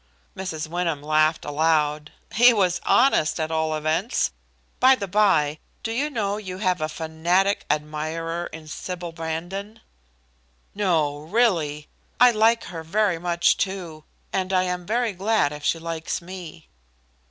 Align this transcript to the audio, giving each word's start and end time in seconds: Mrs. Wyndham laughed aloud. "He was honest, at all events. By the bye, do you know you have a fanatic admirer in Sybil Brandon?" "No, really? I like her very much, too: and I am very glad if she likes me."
Mrs. 0.35 0.67
Wyndham 0.67 1.03
laughed 1.03 1.45
aloud. 1.45 2.11
"He 2.33 2.53
was 2.55 2.81
honest, 2.87 3.39
at 3.39 3.51
all 3.51 3.75
events. 3.75 4.31
By 4.79 4.95
the 4.95 5.07
bye, 5.07 5.59
do 5.83 5.91
you 5.91 6.09
know 6.09 6.37
you 6.37 6.57
have 6.57 6.81
a 6.81 6.89
fanatic 6.89 7.65
admirer 7.69 8.47
in 8.47 8.67
Sybil 8.67 9.11
Brandon?" 9.11 9.79
"No, 10.73 11.19
really? 11.19 11.87
I 12.19 12.31
like 12.31 12.63
her 12.63 12.81
very 12.81 13.19
much, 13.19 13.57
too: 13.57 14.03
and 14.33 14.51
I 14.51 14.63
am 14.63 14.87
very 14.87 15.13
glad 15.13 15.51
if 15.53 15.63
she 15.63 15.77
likes 15.77 16.19
me." 16.19 16.67